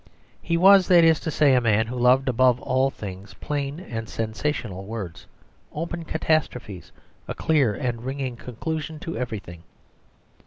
[0.41, 4.09] He was, that is to say, a man who loved above all things plain and
[4.09, 5.27] sensational words,
[5.73, 6.91] open catastrophes,
[7.27, 9.61] a clear and ringing conclusion to everything.